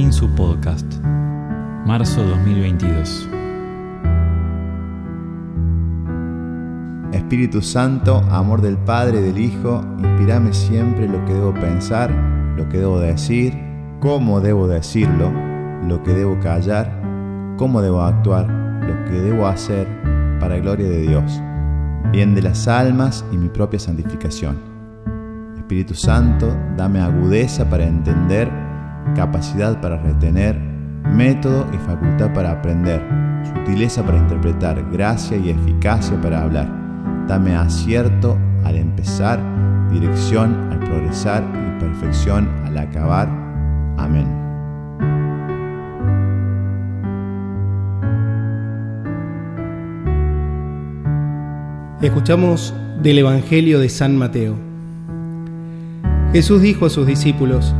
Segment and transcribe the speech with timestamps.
[0.00, 0.94] Insu Podcast,
[1.84, 3.28] marzo 2022.
[7.12, 12.10] Espíritu Santo, amor del Padre del Hijo, inspirame siempre lo que debo pensar,
[12.56, 13.52] lo que debo decir,
[14.00, 15.30] cómo debo decirlo,
[15.86, 16.90] lo que debo callar,
[17.58, 19.86] cómo debo actuar, lo que debo hacer
[20.40, 21.42] para gloria de Dios,
[22.10, 24.56] bien de las almas y mi propia santificación.
[25.58, 28.69] Espíritu Santo, dame agudeza para entender,
[29.14, 30.58] capacidad para retener,
[31.04, 33.02] método y facultad para aprender,
[33.44, 36.68] sutileza para interpretar, gracia y eficacia para hablar.
[37.26, 39.40] Dame acierto al empezar,
[39.92, 43.28] dirección al progresar y perfección al acabar.
[43.96, 44.40] Amén.
[52.00, 54.56] Escuchamos del Evangelio de San Mateo.
[56.32, 57.74] Jesús dijo a sus discípulos,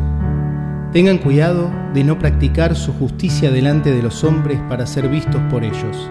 [0.93, 5.63] Tengan cuidado de no practicar su justicia delante de los hombres para ser vistos por
[5.63, 6.10] ellos.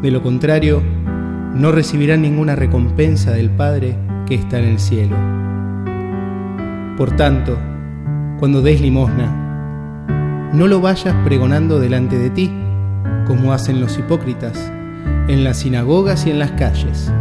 [0.00, 0.80] De lo contrario,
[1.54, 5.16] no recibirán ninguna recompensa del Padre que está en el cielo.
[6.96, 7.58] Por tanto,
[8.38, 12.52] cuando des limosna, no lo vayas pregonando delante de ti,
[13.26, 14.70] como hacen los hipócritas,
[15.26, 17.12] en las sinagogas y en las calles,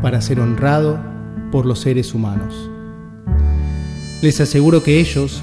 [0.00, 0.98] para ser honrado
[1.52, 2.70] por los seres humanos.
[4.22, 5.42] Les aseguro que ellos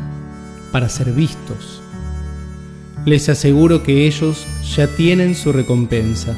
[0.71, 1.81] para ser vistos.
[3.05, 6.35] Les aseguro que ellos ya tienen su recompensa.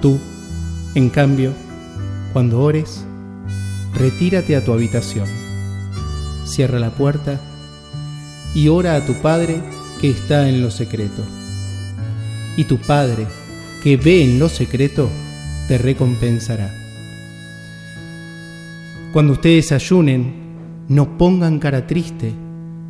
[0.00, 0.18] Tú,
[0.94, 1.52] en cambio,
[2.32, 3.04] cuando ores,
[3.94, 5.26] retírate a tu habitación,
[6.44, 7.40] cierra la puerta
[8.54, 9.60] y ora a tu Padre
[10.00, 11.22] que está en lo secreto.
[12.56, 13.26] Y tu Padre,
[13.82, 15.08] que ve en lo secreto,
[15.68, 16.72] te recompensará.
[19.12, 20.32] Cuando ustedes ayunen,
[20.88, 22.32] no pongan cara triste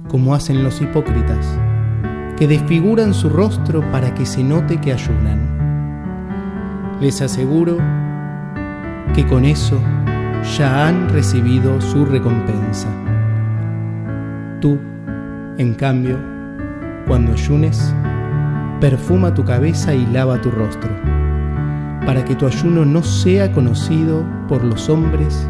[0.08, 1.58] como hacen los hipócritas,
[2.36, 5.40] que desfiguran su rostro para que se note que ayunan.
[7.00, 7.78] Les aseguro
[9.14, 9.80] que con eso
[10.58, 12.88] ya han recibido su recompensa.
[14.60, 14.78] Tú,
[15.58, 16.18] en cambio,
[17.06, 17.94] cuando ayunes,
[18.80, 20.90] perfuma tu cabeza y lava tu rostro,
[22.06, 25.48] para que tu ayuno no sea conocido por los hombres,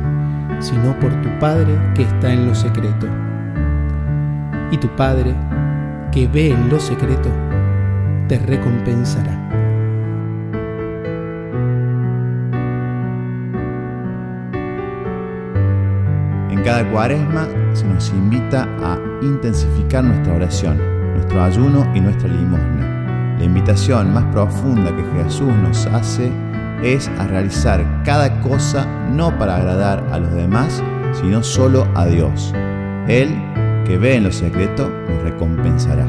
[0.61, 3.22] sino por tu Padre que está en lo secreto
[4.73, 5.35] y tu Padre,
[6.11, 7.29] que ve en lo secreto,
[8.27, 9.39] te recompensará.
[16.51, 20.79] En cada cuaresma se nos invita a intensificar nuestra oración,
[21.15, 23.37] nuestro ayuno y nuestra limosna.
[23.39, 26.33] La invitación más profunda que Jesús nos hace
[26.83, 30.83] es a realizar cada cosa no para agradar a los demás,
[31.21, 32.55] sino solo a Dios.
[33.07, 33.52] Él
[33.85, 36.07] que ve en lo secreto nos recompensará.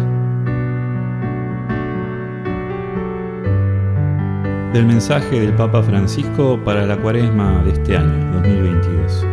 [4.74, 9.26] Del mensaje del Papa Francisco para la cuaresma de este año, 2022.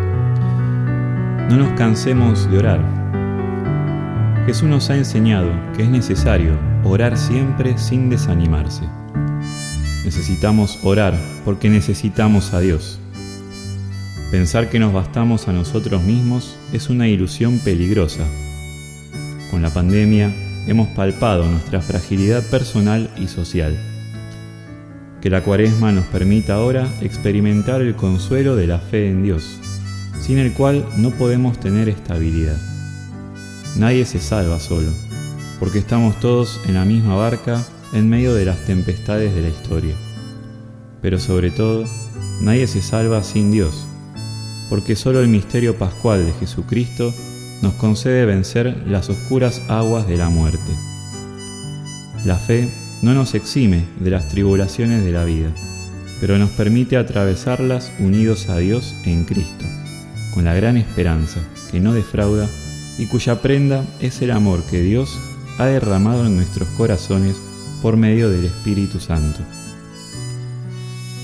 [1.51, 2.81] No nos cansemos de orar.
[4.47, 8.85] Jesús nos ha enseñado que es necesario orar siempre sin desanimarse.
[10.05, 11.15] Necesitamos orar
[11.45, 13.01] porque necesitamos a Dios.
[14.31, 18.25] Pensar que nos bastamos a nosotros mismos es una ilusión peligrosa.
[19.51, 20.33] Con la pandemia
[20.69, 23.77] hemos palpado nuestra fragilidad personal y social.
[25.21, 29.59] Que la cuaresma nos permita ahora experimentar el consuelo de la fe en Dios,
[30.21, 32.57] sin el cual no podemos tener estabilidad.
[33.75, 34.93] Nadie se salva solo,
[35.59, 39.97] porque estamos todos en la misma barca en medio de las tempestades de la historia.
[41.03, 41.85] Pero sobre todo,
[42.41, 43.89] nadie se salva sin Dios
[44.71, 47.13] porque solo el misterio pascual de Jesucristo
[47.61, 50.73] nos concede vencer las oscuras aguas de la muerte.
[52.25, 52.73] La fe
[53.03, 55.51] no nos exime de las tribulaciones de la vida,
[56.21, 59.65] pero nos permite atravesarlas unidos a Dios en Cristo,
[60.33, 61.41] con la gran esperanza
[61.71, 62.49] que no defrauda
[62.99, 65.19] y cuya prenda es el amor que Dios
[65.59, 67.37] ha derramado en nuestros corazones
[67.83, 69.41] por medio del Espíritu Santo.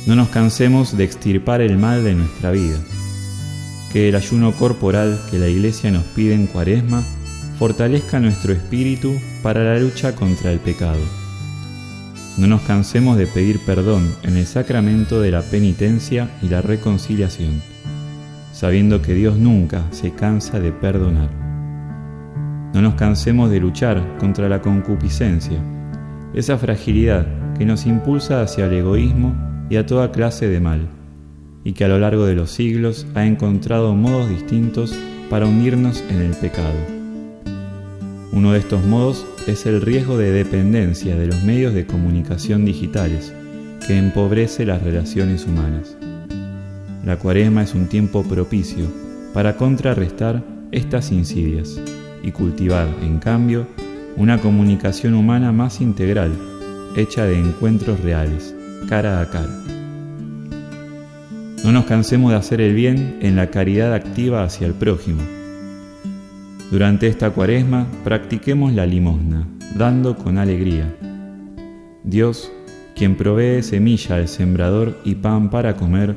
[0.06, 2.78] No nos cansemos de extirpar el mal de nuestra vida,
[3.96, 7.02] que el ayuno corporal que la Iglesia nos pide en cuaresma
[7.58, 11.00] fortalezca nuestro espíritu para la lucha contra el pecado.
[12.36, 17.62] No nos cansemos de pedir perdón en el sacramento de la penitencia y la reconciliación,
[18.52, 21.30] sabiendo que Dios nunca se cansa de perdonar.
[22.74, 25.58] No nos cansemos de luchar contra la concupiscencia,
[26.34, 27.26] esa fragilidad
[27.56, 29.34] que nos impulsa hacia el egoísmo
[29.70, 30.86] y a toda clase de mal,
[31.66, 34.94] y que a lo largo de los siglos ha encontrado modos distintos
[35.28, 36.78] para unirnos en el pecado.
[38.30, 43.34] Uno de estos modos es el riesgo de dependencia de los medios de comunicación digitales,
[43.84, 45.96] que empobrece las relaciones humanas.
[47.04, 48.86] La cuaresma es un tiempo propicio
[49.34, 51.80] para contrarrestar estas insidias
[52.22, 53.66] y cultivar, en cambio,
[54.16, 56.30] una comunicación humana más integral,
[56.94, 58.54] hecha de encuentros reales,
[58.88, 59.75] cara a cara.
[61.66, 65.20] No nos cansemos de hacer el bien en la caridad activa hacia el prójimo,
[66.70, 69.46] durante esta cuaresma practiquemos la limosna,
[69.76, 70.92] dando con alegría.
[72.02, 72.50] Dios,
[72.96, 76.16] quien provee semilla al sembrador y pan para comer,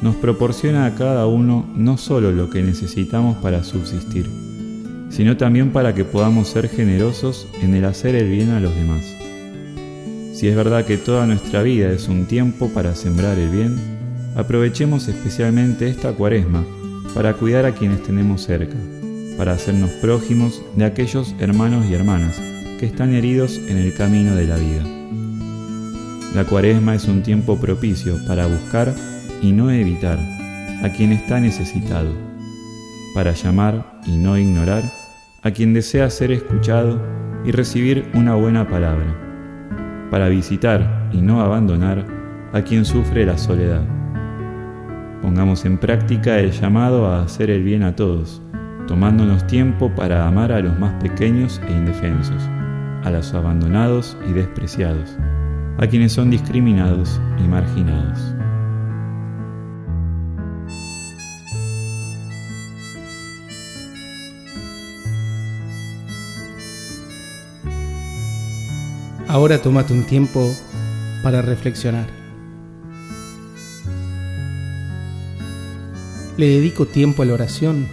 [0.00, 4.26] nos proporciona a cada uno no solo lo que necesitamos para subsistir,
[5.10, 9.04] sino también para que podamos ser generosos en el hacer el bien a los demás.
[10.32, 14.01] Si es verdad que toda nuestra vida es un tiempo para sembrar el bien,
[14.36, 16.64] aprovechemos especialmente esta cuaresma
[17.14, 18.76] para cuidar a quienes tenemos cerca
[19.36, 22.40] para hacernos prójimos de aquellos hermanos y hermanas
[22.78, 24.84] que están heridos en el camino de la vida.
[26.34, 28.94] La cuaresma es un tiempo propicio para buscar
[29.40, 30.18] y no evitar
[30.82, 32.10] a quien está necesitado,
[33.14, 34.82] para llamar y no ignorar
[35.42, 37.00] a quien desea ser escuchado
[37.44, 42.06] y recibir una buena palabra, para visitar y no abandonar
[42.52, 44.01] a quien sufre la soledad.
[45.22, 48.42] Pongamos en práctica el llamado a hacer el bien a todos,
[48.88, 52.42] tomándonos tiempo para amar a los más pequeños e indefensos,
[53.04, 55.16] a los abandonados y despreciados,
[55.78, 58.34] a quienes son discriminados y marginados.
[69.28, 70.52] Ahora tómate un tiempo
[71.22, 72.21] para reflexionar.
[76.36, 77.86] Le dedico tiempo a la oración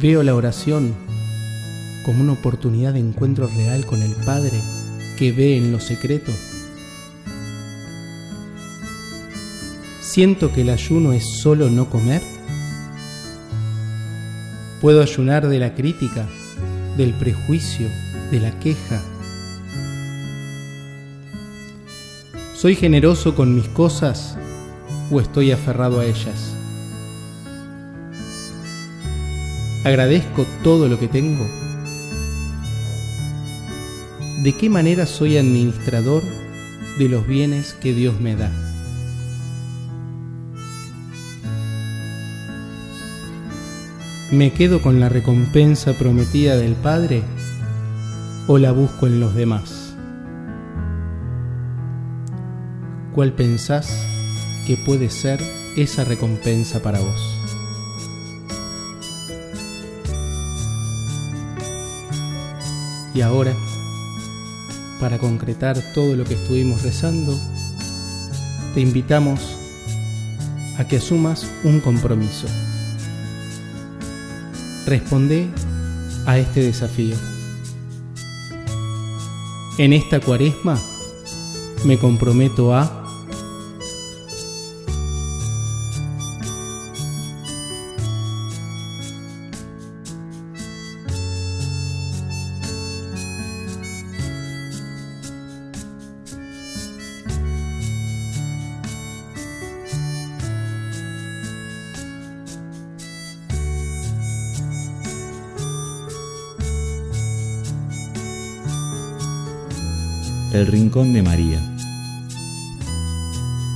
[0.00, 0.92] Veo la oración
[2.04, 4.60] como una oportunidad de encuentro real con el Padre
[5.16, 6.32] que ve en lo secreto.
[10.02, 12.22] Siento que el ayuno es solo no comer.
[14.80, 16.26] Puedo ayunar de la crítica,
[16.96, 17.86] del prejuicio,
[18.30, 19.00] de la queja.
[22.64, 24.38] ¿Soy generoso con mis cosas
[25.10, 26.56] o estoy aferrado a ellas?
[29.84, 31.46] ¿Agradezco todo lo que tengo?
[34.42, 36.22] ¿De qué manera soy administrador
[36.98, 38.50] de los bienes que Dios me da?
[44.32, 47.24] ¿Me quedo con la recompensa prometida del Padre
[48.46, 49.83] o la busco en los demás?
[53.14, 54.04] ¿Cuál pensás
[54.66, 55.40] que puede ser
[55.76, 57.38] esa recompensa para vos?
[63.14, 63.54] Y ahora,
[64.98, 67.38] para concretar todo lo que estuvimos rezando,
[68.74, 69.38] te invitamos
[70.76, 72.48] a que asumas un compromiso.
[74.86, 75.46] Responde
[76.26, 77.14] a este desafío.
[79.78, 80.76] En esta cuaresma
[81.84, 83.03] me comprometo a
[110.54, 111.60] El Rincón de María.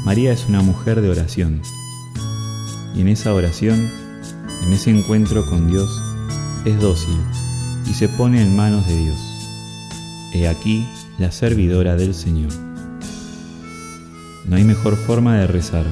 [0.04, 1.60] María es una mujer de oración
[2.94, 3.90] y en esa oración,
[4.64, 5.90] en ese encuentro con Dios,
[6.64, 7.18] es dócil
[7.84, 9.18] y se pone en manos de Dios.
[10.32, 10.86] He aquí
[11.18, 12.52] la servidora del Señor.
[14.46, 15.84] No hay mejor forma de rezar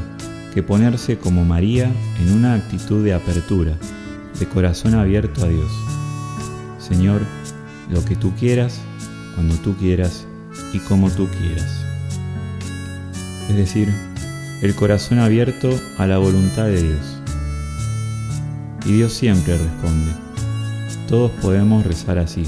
[0.55, 1.91] que ponerse como María
[2.21, 3.77] en una actitud de apertura,
[4.39, 5.73] de corazón abierto a Dios.
[6.79, 7.23] Señor,
[7.91, 8.79] lo que tú quieras,
[9.35, 10.29] cuando tú quieras
[10.77, 11.85] y como tú quieras.
[13.49, 13.93] Es decir,
[14.63, 17.23] el corazón abierto a la voluntad de Dios.
[18.85, 20.13] Y Dios siempre responde.
[21.09, 22.45] Todos podemos rezar así,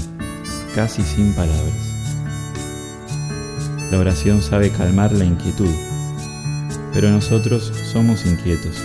[0.75, 1.95] casi sin palabras.
[3.91, 5.73] La oración sabe calmar la inquietud,
[6.93, 8.75] pero nosotros somos inquietos.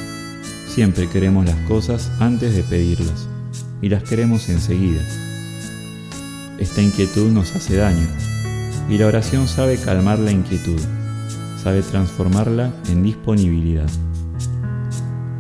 [0.68, 3.28] Siempre queremos las cosas antes de pedirlas
[3.82, 5.02] y las queremos enseguida.
[6.58, 8.33] Esta inquietud nos hace daño
[8.88, 10.80] y la oración sabe calmar la inquietud,
[11.62, 13.88] sabe transformarla en disponibilidad.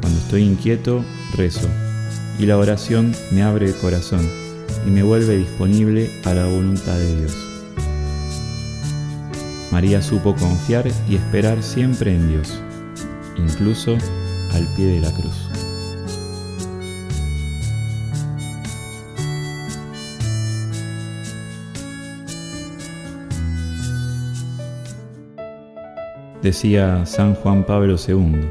[0.00, 1.04] Cuando estoy inquieto,
[1.36, 1.68] rezo
[2.38, 4.28] y la oración me abre el corazón
[4.86, 7.36] y me vuelve disponible a la voluntad de Dios.
[9.70, 12.60] María supo confiar y esperar siempre en Dios,
[13.36, 13.96] incluso
[14.52, 15.43] al pie de la cruz.
[26.44, 28.50] Decía San Juan Pablo II,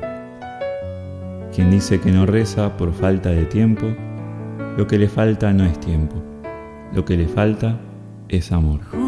[1.53, 3.85] quien dice que no reza por falta de tiempo,
[4.75, 6.15] lo que le falta no es tiempo,
[6.91, 7.79] lo que le falta
[8.29, 9.02] es amor.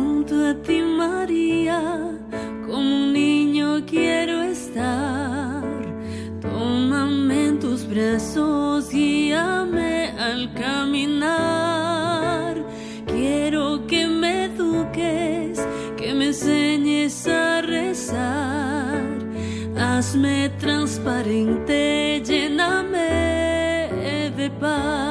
[21.05, 23.09] parente llename
[24.35, 25.04] de paz.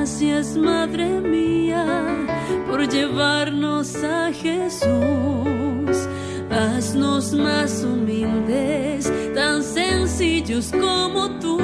[0.00, 1.84] Gracias, Madre mía,
[2.66, 4.88] por llevarnos a Jesús.
[6.50, 11.60] Haznos más humildes, tan sencillos como tú.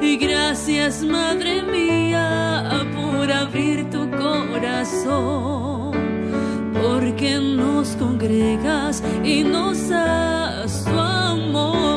[0.00, 5.90] Y gracias, Madre mía, por abrir tu corazón,
[6.72, 11.95] porque nos congregas y nos das tu